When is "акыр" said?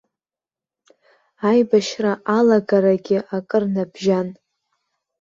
3.35-3.63